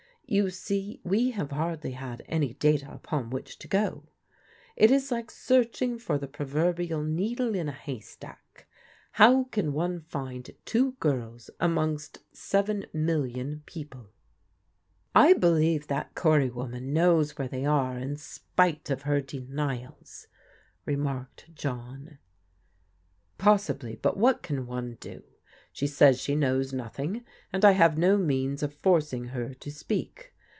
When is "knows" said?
16.93-17.37, 26.35-26.73